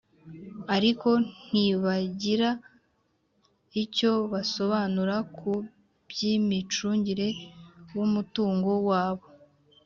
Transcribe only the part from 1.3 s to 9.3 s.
ntibagira icyo basobanura ku by’imicungire w’umutungo wabo;